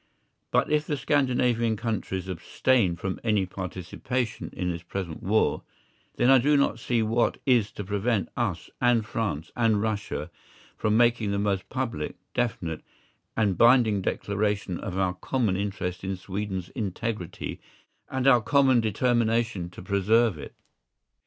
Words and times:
But 0.49 0.71
if 0.71 0.87
the 0.87 0.97
Scandinavian 0.97 1.77
countries 1.77 2.27
abstain 2.27 2.95
from 2.95 3.19
any 3.23 3.45
participation 3.45 4.49
in 4.51 4.71
this 4.71 4.81
present 4.81 5.21
war, 5.21 5.61
then 6.15 6.27
I 6.31 6.39
do 6.39 6.57
not 6.57 6.79
see 6.79 7.03
what 7.03 7.37
is 7.45 7.71
to 7.73 7.83
prevent 7.83 8.29
us 8.35 8.71
and 8.81 9.05
France 9.05 9.51
and 9.55 9.79
Russia 9.79 10.31
from 10.75 10.97
making 10.97 11.29
the 11.29 11.37
most 11.37 11.69
public, 11.69 12.15
definite, 12.33 12.83
and 13.37 13.59
binding 13.59 14.01
declaration 14.01 14.79
of 14.79 14.97
our 14.97 15.13
common 15.13 15.55
interest 15.55 16.03
in 16.03 16.15
Sweden's 16.15 16.69
integrity 16.69 17.61
and 18.09 18.25
our 18.25 18.41
common 18.41 18.81
determination 18.81 19.69
to 19.69 19.83
preserve 19.83 20.35
it. 20.39 20.55